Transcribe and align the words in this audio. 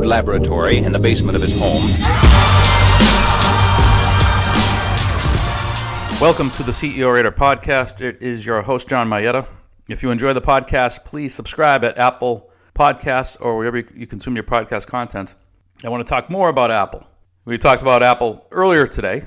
laboratory 0.00 0.78
in 0.78 0.92
the 0.92 0.98
basement 0.98 1.36
of 1.36 1.42
his 1.42 1.52
home. 1.58 1.82
Welcome 6.20 6.50
to 6.52 6.62
the 6.62 6.72
CEO 6.72 7.12
Rater 7.12 7.30
podcast. 7.30 8.00
It 8.00 8.22
is 8.22 8.46
your 8.46 8.62
host, 8.62 8.88
John 8.88 9.08
Mayetta. 9.08 9.46
If 9.90 10.02
you 10.02 10.10
enjoy 10.10 10.32
the 10.32 10.40
podcast, 10.40 11.04
please 11.04 11.34
subscribe 11.34 11.84
at 11.84 11.98
Apple 11.98 12.50
Podcasts 12.74 13.36
or 13.40 13.58
wherever 13.58 13.78
you 13.78 14.06
consume 14.06 14.34
your 14.34 14.44
podcast 14.44 14.86
content. 14.86 15.34
I 15.84 15.88
want 15.88 16.06
to 16.06 16.10
talk 16.10 16.30
more 16.30 16.48
about 16.48 16.70
Apple. 16.70 17.06
We 17.44 17.58
talked 17.58 17.82
about 17.82 18.02
Apple 18.02 18.46
earlier 18.50 18.86
today 18.86 19.24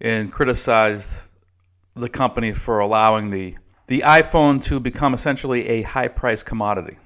and 0.00 0.30
criticized 0.30 1.14
the 1.94 2.08
company 2.08 2.52
for 2.52 2.80
allowing 2.80 3.30
the 3.30 3.56
the 3.86 4.00
iPhone 4.00 4.62
to 4.64 4.80
become 4.80 5.14
essentially 5.14 5.68
a 5.68 5.82
high 5.82 6.08
price 6.08 6.42
commodity. 6.42 6.98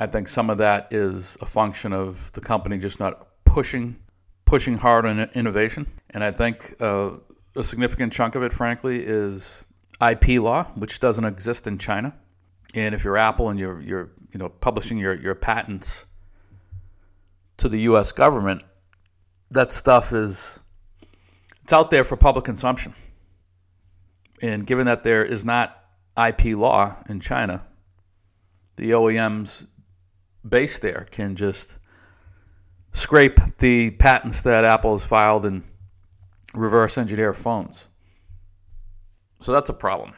I 0.00 0.06
think 0.06 0.28
some 0.28 0.50
of 0.50 0.58
that 0.58 0.92
is 0.92 1.36
a 1.40 1.46
function 1.46 1.92
of 1.92 2.32
the 2.32 2.40
company 2.40 2.78
just 2.78 2.98
not 2.98 3.28
pushing 3.44 3.96
pushing 4.44 4.76
hard 4.76 5.06
on 5.06 5.20
innovation, 5.34 5.86
and 6.10 6.22
I 6.22 6.30
think 6.30 6.74
uh, 6.80 7.12
a 7.56 7.64
significant 7.64 8.12
chunk 8.12 8.34
of 8.34 8.42
it, 8.42 8.52
frankly, 8.52 9.04
is 9.04 9.64
IP 10.06 10.40
law, 10.40 10.64
which 10.74 11.00
doesn't 11.00 11.24
exist 11.24 11.66
in 11.66 11.78
China. 11.78 12.14
And 12.74 12.94
if 12.94 13.04
you're 13.04 13.16
Apple 13.16 13.50
and 13.50 13.58
you're 13.58 13.80
you're 13.80 14.10
you 14.32 14.38
know 14.38 14.48
publishing 14.48 14.98
your 14.98 15.14
your 15.14 15.34
patents 15.34 16.04
to 17.58 17.68
the 17.68 17.80
U.S. 17.80 18.10
government, 18.10 18.62
that 19.50 19.70
stuff 19.70 20.12
is 20.12 20.58
it's 21.62 21.72
out 21.72 21.90
there 21.90 22.04
for 22.04 22.16
public 22.16 22.44
consumption. 22.44 22.94
And 24.42 24.66
given 24.66 24.86
that 24.86 25.04
there 25.04 25.24
is 25.24 25.44
not 25.44 25.84
IP 26.18 26.56
law 26.56 26.96
in 27.08 27.20
China, 27.20 27.62
the 28.76 28.90
OEMs 28.90 29.66
based 30.48 30.82
there 30.82 31.06
can 31.10 31.36
just 31.36 31.76
scrape 32.92 33.40
the 33.58 33.90
patents 33.90 34.42
that 34.42 34.64
Apple 34.64 34.96
has 34.96 35.06
filed 35.06 35.46
and 35.46 35.62
reverse 36.54 36.96
engineer 36.96 37.32
phones. 37.32 37.86
So 39.40 39.52
that's 39.52 39.70
a 39.70 39.74
problem. 39.74 40.14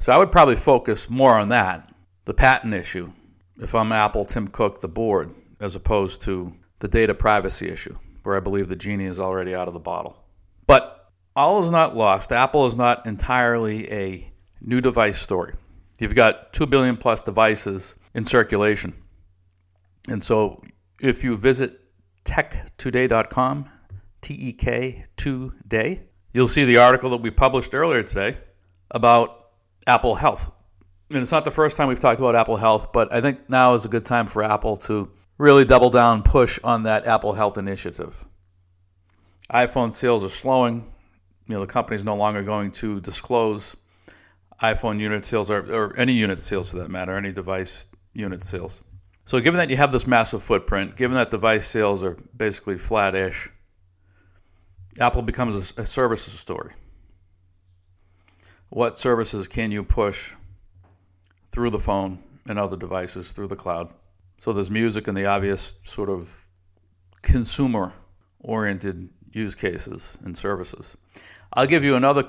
So 0.00 0.12
I 0.12 0.18
would 0.18 0.32
probably 0.32 0.56
focus 0.56 1.10
more 1.10 1.34
on 1.34 1.50
that, 1.50 1.92
the 2.24 2.34
patent 2.34 2.74
issue, 2.74 3.12
if 3.60 3.74
I'm 3.74 3.92
Apple, 3.92 4.24
Tim 4.24 4.48
Cook, 4.48 4.80
the 4.80 4.88
board, 4.88 5.34
as 5.60 5.74
opposed 5.74 6.22
to 6.22 6.54
the 6.78 6.88
data 6.88 7.14
privacy 7.14 7.68
issue, 7.68 7.96
where 8.22 8.36
I 8.36 8.40
believe 8.40 8.68
the 8.68 8.76
genie 8.76 9.06
is 9.06 9.20
already 9.20 9.54
out 9.54 9.68
of 9.68 9.74
the 9.74 9.80
bottle. 9.80 10.24
But 10.66 11.10
all 11.34 11.62
is 11.62 11.70
not 11.70 11.96
lost. 11.96 12.32
Apple 12.32 12.66
is 12.66 12.76
not 12.76 13.06
entirely 13.06 13.90
a 13.92 14.32
new 14.60 14.80
device 14.80 15.20
story. 15.20 15.54
You've 15.98 16.14
got 16.14 16.52
2 16.52 16.66
billion 16.66 16.96
plus 16.96 17.22
devices 17.22 17.96
in 18.14 18.24
circulation. 18.24 18.94
And 20.08 20.22
so 20.24 20.62
if 21.00 21.22
you 21.22 21.36
visit 21.36 21.80
tek2day.com, 22.24 23.70
T 24.20 24.34
E 24.34 24.52
K 24.52 25.06
2 25.16 25.54
day, 25.66 26.02
you'll 26.32 26.48
see 26.48 26.64
the 26.64 26.78
article 26.78 27.10
that 27.10 27.18
we 27.18 27.30
published 27.30 27.74
earlier 27.74 28.02
today 28.02 28.38
about 28.90 29.50
Apple 29.86 30.16
Health. 30.16 30.50
And 31.10 31.22
it's 31.22 31.32
not 31.32 31.44
the 31.44 31.50
first 31.50 31.76
time 31.76 31.88
we've 31.88 32.00
talked 32.00 32.18
about 32.18 32.34
Apple 32.34 32.56
Health, 32.56 32.92
but 32.92 33.12
I 33.12 33.20
think 33.20 33.48
now 33.48 33.74
is 33.74 33.84
a 33.84 33.88
good 33.88 34.04
time 34.04 34.26
for 34.26 34.42
Apple 34.42 34.76
to 34.78 35.10
really 35.38 35.64
double 35.64 35.90
down, 35.90 36.22
push 36.22 36.58
on 36.64 36.82
that 36.82 37.06
Apple 37.06 37.32
Health 37.32 37.56
initiative. 37.56 38.26
iPhone 39.52 39.92
sales 39.92 40.24
are 40.24 40.28
slowing. 40.28 40.92
You 41.46 41.54
know, 41.54 41.60
the 41.60 41.66
company 41.66 41.96
is 41.96 42.04
no 42.04 42.16
longer 42.16 42.42
going 42.42 42.72
to 42.72 43.00
disclose 43.00 43.76
iPhone 44.62 44.98
unit 44.98 45.24
sales 45.24 45.50
or, 45.50 45.60
or 45.72 45.96
any 45.96 46.12
unit 46.12 46.40
sales 46.40 46.70
for 46.70 46.78
that 46.78 46.90
matter, 46.90 47.16
any 47.16 47.32
device 47.32 47.86
unit 48.12 48.42
sales. 48.42 48.82
So, 49.28 49.38
given 49.40 49.58
that 49.58 49.68
you 49.68 49.76
have 49.76 49.92
this 49.92 50.06
massive 50.06 50.42
footprint, 50.42 50.96
given 50.96 51.14
that 51.14 51.30
device 51.30 51.68
sales 51.68 52.02
are 52.02 52.16
basically 52.34 52.78
flat-ish, 52.78 53.50
Apple 54.98 55.20
becomes 55.20 55.74
a, 55.76 55.82
a 55.82 55.86
services 55.86 56.32
story. 56.32 56.72
What 58.70 58.98
services 58.98 59.46
can 59.46 59.70
you 59.70 59.84
push 59.84 60.32
through 61.52 61.68
the 61.68 61.78
phone 61.78 62.22
and 62.48 62.58
other 62.58 62.78
devices 62.78 63.32
through 63.32 63.48
the 63.48 63.54
cloud? 63.54 63.92
So 64.38 64.50
there's 64.50 64.70
music 64.70 65.08
and 65.08 65.14
the 65.14 65.26
obvious 65.26 65.74
sort 65.84 66.08
of 66.08 66.46
consumer 67.20 67.92
oriented 68.40 69.10
use 69.30 69.54
cases 69.54 70.16
and 70.24 70.38
services. 70.38 70.96
I'll 71.52 71.66
give 71.66 71.84
you 71.84 71.96
another 71.96 72.24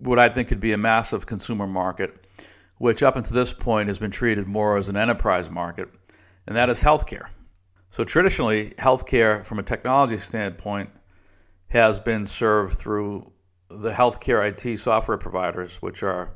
what 0.00 0.18
I 0.18 0.28
think 0.28 0.48
could 0.48 0.60
be 0.60 0.72
a 0.72 0.78
massive 0.78 1.24
consumer 1.24 1.66
market, 1.66 2.26
which 2.78 3.02
up 3.02 3.16
until 3.16 3.34
this 3.34 3.52
point 3.52 3.88
has 3.88 3.98
been 3.98 4.10
treated 4.10 4.48
more 4.48 4.76
as 4.76 4.88
an 4.88 4.96
enterprise 4.96 5.50
market, 5.50 5.88
and 6.46 6.56
that 6.56 6.70
is 6.70 6.82
healthcare. 6.82 7.28
So 7.90 8.04
traditionally, 8.04 8.74
healthcare, 8.78 9.44
from 9.44 9.58
a 9.58 9.62
technology 9.62 10.18
standpoint, 10.18 10.90
has 11.68 12.00
been 12.00 12.26
served 12.26 12.78
through 12.78 13.32
the 13.68 13.90
healthcare 13.90 14.46
IT 14.48 14.78
software 14.78 15.18
providers, 15.18 15.82
which 15.82 16.02
are 16.02 16.30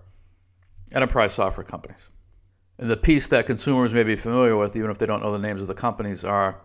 enterprise 0.92 1.32
software 1.32 1.64
companies. 1.64 2.08
And 2.78 2.90
the 2.90 2.96
piece 2.96 3.28
that 3.28 3.46
consumers 3.46 3.92
may 3.92 4.02
be 4.02 4.16
familiar 4.16 4.56
with, 4.56 4.76
even 4.76 4.90
if 4.90 4.98
they 4.98 5.06
don't 5.06 5.22
know 5.22 5.32
the 5.32 5.38
names 5.38 5.60
of 5.60 5.68
the 5.68 5.74
companies, 5.74 6.24
are 6.24 6.60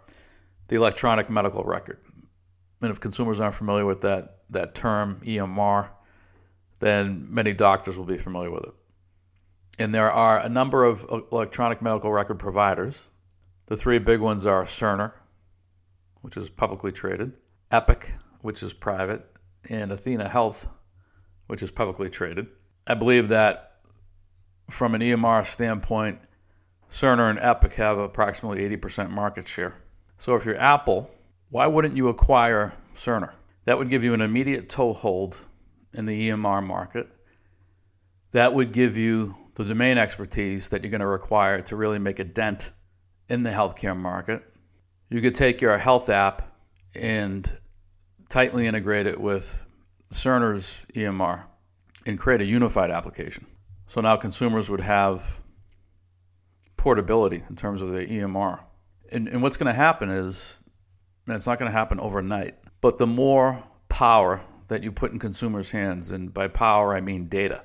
the 0.68 0.76
electronic 0.76 1.30
medical 1.30 1.64
record. 1.64 2.00
And 2.82 2.92
if 2.92 3.00
consumers 3.00 3.40
aren't 3.40 3.56
familiar 3.56 3.86
with 3.86 4.02
that, 4.02 4.40
that 4.50 4.76
term, 4.76 5.22
EMR, 5.26 5.90
then 6.80 7.28
many 7.30 7.54
doctors 7.54 7.98
will 7.98 8.06
be 8.06 8.18
familiar 8.18 8.52
with 8.52 8.64
it. 8.64 8.74
And 9.80 9.94
there 9.94 10.12
are 10.12 10.40
a 10.40 10.50
number 10.50 10.84
of 10.84 11.06
uh, 11.12 11.22
electronic 11.32 11.82
medical 11.82 12.12
record 12.12 12.40
providers. 12.40 13.08
The 13.68 13.78
three 13.78 14.00
big 14.00 14.20
ones 14.20 14.46
are 14.46 14.64
Cerner, 14.64 15.14
which 16.22 16.38
is 16.38 16.50
publicly 16.50 16.92
traded, 16.92 17.34
Epic, 17.70 18.14
which 18.42 18.64
is 18.64 18.74
private, 18.74 19.26
and 19.70 19.92
Athena 19.92 20.30
Health, 20.30 20.68
which 21.48 21.62
is 21.62 21.72
publicly 21.72 22.10
traded. 22.10 22.48
I 22.88 22.94
believe 22.94 23.30
that 23.30 23.82
from 24.70 24.96
an 24.96 25.02
EMR 25.02 25.46
standpoint, 25.46 26.20
Cerner 26.92 27.30
and 27.30 27.40
Epic 27.40 27.74
have 27.76 27.98
approximately 27.98 28.68
80% 28.78 29.10
market 29.10 29.48
share. 29.48 29.76
So 30.18 30.36
if 30.36 30.46
you're 30.46 30.60
Apple, 30.60 31.12
why 31.50 31.68
wouldn't 31.68 31.96
you 31.96 32.08
acquire 32.08 32.74
Cerner? 32.96 33.32
That 33.66 33.78
would 33.78 33.90
give 33.90 34.04
you 34.04 34.14
an 34.14 34.22
immediate 34.22 34.70
toehold 34.70 35.38
in 35.94 36.06
the 36.06 36.30
EMR 36.30 36.66
market. 36.66 37.10
That 38.32 38.54
would 38.54 38.72
give 38.72 38.98
you 38.98 39.36
the 39.58 39.70
domain 39.70 39.98
expertise 39.98 40.70
that 40.70 40.84
you're 40.84 40.92
going 40.92 41.02
to 41.02 41.08
require 41.08 41.62
to 41.62 41.76
really 41.76 41.98
make 41.98 42.20
a 42.20 42.24
dent 42.24 42.72
in 43.28 43.42
the 43.42 43.50
healthcare 43.50 43.98
market. 43.98 44.44
You 45.10 45.20
could 45.20 45.34
take 45.34 45.62
your 45.62 45.78
health 45.78 46.10
app 46.10 46.56
and 46.94 47.50
tightly 48.30 48.68
integrate 48.68 49.08
it 49.08 49.20
with 49.20 49.66
Cerner's 50.12 50.82
EMR 50.94 51.44
and 52.06 52.20
create 52.20 52.42
a 52.42 52.46
unified 52.46 52.92
application. 52.92 53.48
So 53.88 54.00
now 54.02 54.16
consumers 54.16 54.70
would 54.70 54.82
have 54.82 55.42
portability 56.78 57.44
in 57.50 57.56
terms 57.56 57.82
of 57.82 57.92
the 57.92 58.06
EMR. 58.06 58.60
And, 59.12 59.28
and 59.28 59.42
what's 59.42 59.58
going 59.58 59.74
to 59.74 59.74
happen 59.74 60.10
is, 60.10 60.56
and 61.26 61.36
it's 61.36 61.48
not 61.48 61.58
going 61.58 61.72
to 61.72 61.78
happen 61.78 62.00
overnight, 62.00 62.56
but 62.82 62.98
the 62.98 63.08
more 63.08 63.64
power 63.90 64.42
that 64.68 64.84
you 64.84 64.92
put 64.92 65.14
in 65.14 65.20
consumers' 65.20 65.72
hands, 65.72 66.12
and 66.12 66.34
by 66.34 66.48
power 66.48 66.94
I 66.94 67.02
mean 67.02 67.28
data. 67.28 67.64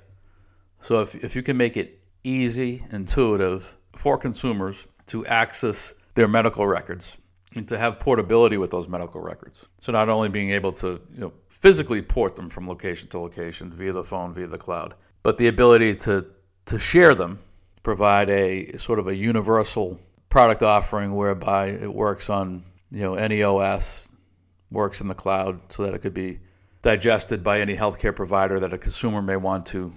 So 0.82 1.00
if, 1.00 1.14
if 1.14 1.36
you 1.36 1.42
can 1.42 1.56
make 1.56 1.76
it 1.76 2.00
easy, 2.24 2.84
intuitive 2.92 3.76
for 3.96 4.18
consumers 4.18 4.86
to 5.06 5.26
access 5.26 5.94
their 6.14 6.28
medical 6.28 6.66
records 6.66 7.16
and 7.54 7.68
to 7.68 7.78
have 7.78 8.00
portability 8.00 8.56
with 8.56 8.70
those 8.70 8.88
medical 8.88 9.20
records. 9.20 9.66
So 9.78 9.92
not 9.92 10.08
only 10.08 10.28
being 10.28 10.50
able 10.50 10.72
to 10.74 11.00
you 11.14 11.20
know, 11.20 11.32
physically 11.48 12.02
port 12.02 12.36
them 12.36 12.48
from 12.48 12.68
location 12.68 13.08
to 13.10 13.18
location 13.18 13.72
via 13.72 13.92
the 13.92 14.04
phone, 14.04 14.34
via 14.34 14.46
the 14.46 14.58
cloud, 14.58 14.94
but 15.22 15.38
the 15.38 15.48
ability 15.48 15.94
to, 15.96 16.26
to 16.66 16.78
share 16.78 17.14
them, 17.14 17.38
provide 17.82 18.30
a 18.30 18.76
sort 18.76 18.98
of 18.98 19.08
a 19.08 19.14
universal 19.14 20.00
product 20.28 20.62
offering 20.62 21.14
whereby 21.14 21.66
it 21.66 21.92
works 21.92 22.30
on 22.30 22.64
you 22.90 23.00
know 23.00 23.14
any 23.14 23.42
OS, 23.42 24.04
works 24.70 25.00
in 25.00 25.08
the 25.08 25.14
cloud 25.14 25.60
so 25.72 25.84
that 25.84 25.94
it 25.94 25.98
could 25.98 26.14
be 26.14 26.38
digested 26.80 27.44
by 27.44 27.60
any 27.60 27.76
healthcare 27.76 28.14
provider 28.14 28.58
that 28.60 28.72
a 28.72 28.78
consumer 28.78 29.20
may 29.20 29.36
want 29.36 29.66
to 29.66 29.92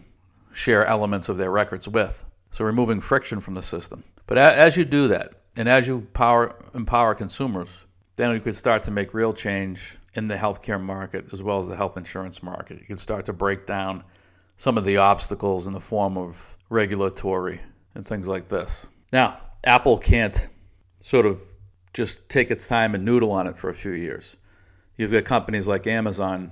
share 0.56 0.86
elements 0.86 1.30
of 1.30 1.38
their 1.38 1.52
records 1.52 1.88
with. 1.88 2.24
So 2.52 2.64
removing 2.64 3.02
friction 3.02 3.42
from 3.42 3.54
the 3.54 3.62
system. 3.62 4.04
But 4.28 4.38
as 4.38 4.78
you 4.78 4.86
do 4.86 5.10
that, 5.10 5.34
and 5.58 5.68
as 5.68 5.88
you 5.88 6.08
power, 6.14 6.56
empower 6.74 7.14
consumers, 7.14 7.70
then 8.16 8.34
you 8.34 8.40
could 8.40 8.56
start 8.56 8.84
to 8.84 8.92
make 8.92 9.14
real 9.14 9.34
change 9.34 9.98
in 10.14 10.28
the 10.28 10.36
healthcare 10.36 10.82
market 10.82 11.26
as 11.34 11.44
well 11.44 11.60
as 11.60 11.68
the 11.68 11.76
health 11.76 11.98
insurance 11.98 12.42
market. 12.42 12.80
You 12.80 12.86
can 12.86 12.98
start 12.98 13.26
to 13.26 13.34
break 13.34 13.66
down 13.66 14.04
some 14.58 14.78
of 14.78 14.86
the 14.86 14.98
obstacles 14.98 15.68
in 15.68 15.74
the 15.74 15.82
form 15.82 16.18
of 16.18 16.38
regulatory 16.70 17.60
and 17.94 18.08
things 18.08 18.28
like 18.28 18.48
this. 18.48 18.88
Now, 19.12 19.38
Apple 19.66 19.98
can't 19.98 20.48
sort 21.00 21.26
of 21.26 21.42
just 21.94 22.28
take 22.30 22.52
its 22.52 22.68
time 22.68 22.96
and 22.96 23.04
noodle 23.04 23.32
on 23.32 23.48
it 23.48 23.58
for 23.58 23.70
a 23.70 23.74
few 23.74 23.92
years. 23.92 24.38
You've 24.96 25.12
got 25.12 25.26
companies 25.26 25.68
like 25.68 25.88
Amazon 25.88 26.52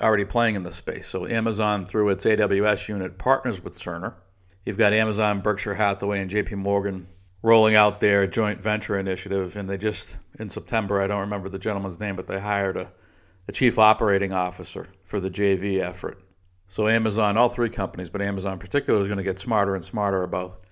already 0.00 0.24
playing 0.24 0.56
in 0.56 0.62
the 0.62 0.72
space. 0.72 1.08
So 1.08 1.26
Amazon, 1.26 1.86
through 1.86 2.10
its 2.10 2.24
AWS 2.24 2.88
unit, 2.88 3.18
partners 3.18 3.62
with 3.62 3.78
Cerner. 3.78 4.14
You've 4.64 4.78
got 4.78 4.92
Amazon, 4.92 5.40
Berkshire 5.40 5.74
Hathaway, 5.74 6.20
and 6.20 6.30
JP 6.30 6.52
Morgan 6.58 7.06
rolling 7.42 7.74
out 7.74 8.00
their 8.00 8.26
joint 8.26 8.60
venture 8.60 8.98
initiative, 8.98 9.56
and 9.56 9.68
they 9.68 9.76
just 9.76 10.16
in 10.38 10.48
September, 10.48 11.00
I 11.00 11.06
don't 11.06 11.20
remember 11.20 11.48
the 11.48 11.58
gentleman's 11.58 12.00
name, 12.00 12.16
but 12.16 12.26
they 12.26 12.40
hired 12.40 12.76
a, 12.76 12.90
a 13.46 13.52
chief 13.52 13.78
operating 13.78 14.32
officer 14.32 14.88
for 15.04 15.20
the 15.20 15.30
JV 15.30 15.80
effort. 15.80 16.20
So 16.68 16.88
Amazon, 16.88 17.36
all 17.36 17.50
three 17.50 17.68
companies, 17.68 18.10
but 18.10 18.22
Amazon 18.22 18.54
in 18.54 18.58
particular, 18.58 19.00
is 19.00 19.08
going 19.08 19.18
to 19.18 19.22
get 19.24 19.38
smarter 19.38 19.74
and 19.74 19.84
smarter 19.84 20.22
about 20.22 20.64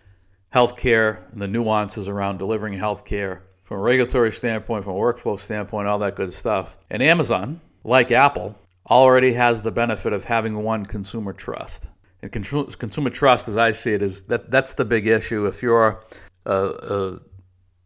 healthcare 0.52 1.30
and 1.32 1.40
the 1.40 1.46
nuances 1.46 2.08
around 2.08 2.38
delivering 2.38 2.74
healthcare 2.74 3.40
from 3.62 3.78
a 3.78 3.82
regulatory 3.82 4.32
standpoint, 4.32 4.84
from 4.84 4.94
a 4.94 4.98
workflow 4.98 5.38
standpoint, 5.38 5.88
all 5.88 5.98
that 6.00 6.16
good 6.16 6.32
stuff. 6.32 6.76
And 6.90 7.02
Amazon, 7.02 7.60
like 7.84 8.10
Apple, 8.10 8.56
already 8.88 9.32
has 9.32 9.62
the 9.62 9.72
benefit 9.72 10.12
of 10.12 10.24
having 10.24 10.62
one 10.62 10.84
consumer 10.84 11.32
trust. 11.32 11.86
And 12.22 12.30
consumer 12.30 13.10
trust, 13.10 13.48
as 13.48 13.56
I 13.56 13.72
see 13.72 13.92
it, 13.94 14.02
is 14.02 14.22
that 14.24 14.50
that's 14.50 14.74
the 14.74 14.84
big 14.84 15.06
issue. 15.08 15.46
If 15.46 15.62
you're 15.62 16.04
a, 16.46 16.54
a 16.54 17.18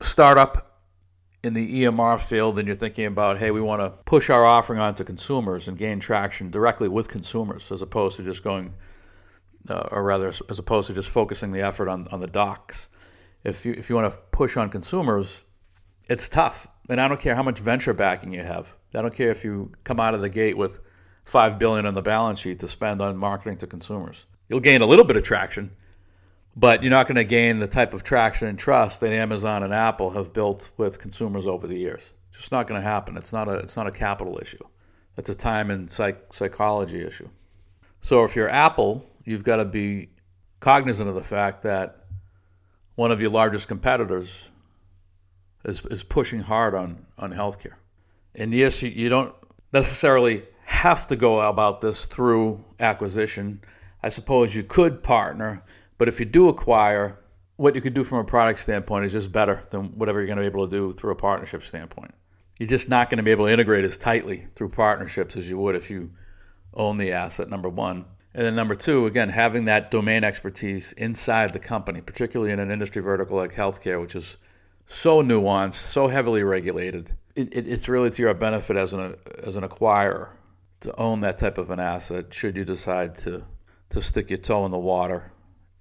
startup 0.05 0.83
in 1.43 1.55
the 1.55 1.83
EMR 1.85 2.21
field 2.21 2.59
and 2.59 2.67
you're 2.67 2.77
thinking 2.77 3.07
about, 3.07 3.39
hey, 3.39 3.51
we 3.51 3.61
want 3.61 3.81
to 3.81 3.91
push 4.05 4.29
our 4.29 4.45
offering 4.45 4.79
onto 4.79 5.05
consumers 5.05 5.69
and 5.69 5.79
gain 5.79 6.01
traction 6.01 6.51
directly 6.51 6.89
with 6.89 7.09
consumers, 7.09 7.71
as 7.73 7.83
opposed 7.83 8.17
to 8.17 8.25
just 8.25 8.43
going, 8.43 8.75
uh, 9.71 9.89
or 9.91 10.03
rather, 10.03 10.29
as 10.29 10.59
opposed 10.59 10.89
to 10.89 10.95
just 10.95 11.09
focusing 11.09 11.51
the 11.51 11.63
effort 11.63 11.89
on, 11.89 12.07
on 12.09 12.21
the 12.21 12.27
docs. 12.27 12.89
If 13.45 13.65
you 13.65 13.73
if 13.75 13.89
you 13.89 13.95
want 13.95 14.13
to 14.13 14.19
push 14.33 14.57
on 14.57 14.69
consumers, 14.71 15.45
it's 16.09 16.29
tough. 16.29 16.67
And 16.89 17.01
I 17.01 17.09
don't 17.09 17.21
care 17.21 17.35
how 17.35 17.43
much 17.43 17.59
venture 17.59 17.93
backing 17.93 18.33
you 18.33 18.43
have. 18.43 18.73
I 18.95 19.03
don't 19.03 19.15
care 19.15 19.31
if 19.31 19.45
you 19.45 19.73
come 19.85 20.01
out 20.01 20.15
of 20.15 20.21
the 20.21 20.29
gate 20.29 20.57
with 20.57 20.79
five 21.25 21.59
billion 21.59 21.87
on 21.87 21.95
the 21.95 22.03
balance 22.03 22.41
sheet 22.41 22.61
to 22.61 22.69
spend 22.69 23.03
on 23.03 23.17
marketing 23.17 23.59
to 23.59 23.67
consumers. 23.67 24.25
You'll 24.49 24.61
gain 24.61 24.81
a 24.81 24.87
little 24.87 25.05
bit 25.05 25.17
of 25.17 25.25
traction, 25.25 25.73
but 26.55 26.83
you're 26.83 26.91
not 26.91 27.07
going 27.07 27.17
to 27.17 27.25
gain 27.25 27.59
the 27.59 27.67
type 27.67 27.93
of 27.93 28.05
traction 28.05 28.49
and 28.49 28.59
trust 28.59 29.01
that 29.01 29.13
Amazon 29.13 29.65
and 29.65 29.75
Apple 29.75 30.11
have 30.11 30.33
built 30.33 30.71
with 30.77 30.99
consumers 30.99 31.47
over 31.47 31.67
the 31.67 31.77
years. 31.77 32.15
It's 32.31 32.39
just 32.39 32.53
not 32.53 32.67
going 32.67 32.81
to 32.81 32.87
happen. 32.89 33.17
It's 33.17 33.33
not 33.33 33.49
a 33.49 33.55
it's 33.55 33.77
not 33.77 33.87
a 33.87 33.91
capital 33.91 34.39
issue. 34.41 34.65
It's 35.17 35.31
a 35.31 35.35
time 35.35 35.71
and 35.71 35.91
psych, 35.91 36.33
psychology 36.33 37.05
issue. 37.05 37.29
So 38.03 38.25
if 38.25 38.37
you're 38.37 38.49
Apple, 38.49 39.05
you've 39.25 39.45
got 39.45 39.57
to 39.57 39.65
be 39.65 40.11
cognizant 40.61 41.09
of 41.09 41.15
the 41.15 41.23
fact 41.23 41.63
that 41.63 42.05
one 42.95 43.11
of 43.11 43.21
your 43.21 43.31
largest 43.31 43.67
competitors 43.69 44.45
is, 45.67 45.85
is 45.87 46.03
pushing 46.03 46.41
hard 46.41 46.75
on, 46.75 47.05
on 47.19 47.33
healthcare. 47.33 47.75
And 48.35 48.55
yes, 48.55 48.83
you, 48.83 48.91
you 48.91 49.09
don't 49.09 49.35
necessarily 49.73 50.45
have 50.65 51.07
to 51.09 51.17
go 51.17 51.41
about 51.41 51.81
this 51.81 52.07
through 52.07 52.65
acquisition. 52.81 53.61
I 54.03 54.09
suppose 54.09 54.55
you 54.55 54.63
could 54.63 55.03
partner, 55.03 55.63
but 55.99 56.09
if 56.09 56.21
you 56.21 56.27
do 56.27 56.49
acquire, 56.49 57.19
what 57.57 57.75
you 57.75 57.81
could 57.81 57.95
do 57.95 58.05
from 58.05 58.19
a 58.19 58.25
product 58.25 58.61
standpoint 58.61 59.05
is 59.05 59.13
just 59.13 59.33
better 59.33 59.65
than 59.71 59.87
whatever 59.99 60.21
you're 60.21 60.27
going 60.27 60.37
to 60.37 60.43
be 60.43 60.47
able 60.47 60.69
to 60.69 60.77
do 60.77 60.93
through 60.93 61.13
a 61.13 61.17
partnership 61.17 61.63
standpoint. 61.63 62.15
You're 62.59 62.69
just 62.69 62.89
not 62.89 63.11
going 63.11 63.19
to 63.19 63.25
be 63.25 63.31
able 63.31 63.47
to 63.47 63.53
integrate 63.53 63.85
as 63.85 63.99
tightly 63.99 64.47
through 64.55 64.71
partnerships 64.71 65.37
as 65.37 65.49
you 65.51 65.59
would 65.59 65.75
if 65.75 65.91
you 65.91 66.11
own 66.75 66.97
the 66.97 67.13
asset, 67.13 67.49
number 67.51 67.69
one. 67.69 68.05
And 68.35 68.45
then 68.45 68.55
number 68.55 68.75
two, 68.75 69.07
again, 69.07 69.31
having 69.31 69.65
that 69.65 69.91
domain 69.91 70.23
expertise 70.25 70.93
inside 70.93 71.53
the 71.53 71.59
company, 71.59 72.03
particularly 72.03 72.53
in 72.53 72.59
an 72.61 72.71
industry 72.71 73.03
vertical 73.03 73.37
like 73.37 73.55
healthcare, 73.55 74.01
which 74.01 74.15
is 74.15 74.37
so 74.87 75.23
nuanced, 75.23 75.75
so 75.75 76.07
heavily 76.07 76.43
regulated. 76.43 77.15
It, 77.35 77.55
it, 77.55 77.69
it's 77.69 77.89
really 77.89 78.11
to 78.11 78.23
your 78.23 78.35
benefit 78.35 78.77
as 78.77 78.93
an 78.93 79.17
as 79.43 79.57
an 79.57 79.65
acquirer 79.65 80.31
to 80.81 80.95
own 80.97 81.21
that 81.21 81.39
type 81.39 81.59
of 81.59 81.71
an 81.71 81.81
asset. 81.81 82.33
Should 82.33 82.57
you 82.57 82.65
decide 82.65 83.17
to 83.19 83.45
to 83.91 84.03
stick 84.03 84.31
your 84.31 84.39
toe 84.39 84.65
in 84.65 84.71
the 84.71 84.79
water 84.79 85.33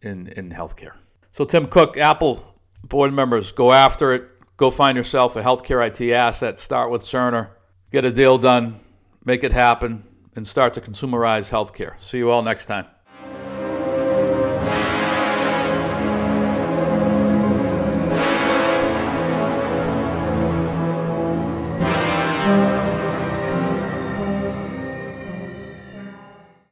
in 0.02 0.28
in 0.28 0.50
healthcare. 0.50 0.94
So 1.32 1.46
Tim 1.46 1.68
Cook, 1.68 1.98
Apple 1.98 2.56
board 2.84 3.14
members, 3.14 3.52
go 3.52 3.72
after 3.72 4.14
it. 4.14 4.30
Go 4.58 4.72
find 4.72 4.96
yourself 4.96 5.36
a 5.36 5.42
healthcare 5.42 5.86
IT 5.86 6.14
asset. 6.14 6.60
Start 6.60 6.90
with 6.90 7.02
Cerner. 7.02 7.50
Get 7.92 8.06
a 8.06 8.12
deal 8.12 8.38
done. 8.38 8.80
Make 9.26 9.44
it 9.44 9.52
happen 9.52 10.06
and 10.36 10.48
start 10.48 10.76
to 10.76 10.82
consumerize 10.82 11.50
healthcare. 11.50 12.02
See 12.02 12.20
you 12.20 12.30
all 12.32 12.42
next 12.42 12.68
time. 12.68 12.86